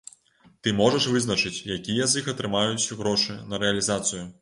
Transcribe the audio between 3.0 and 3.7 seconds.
грошы на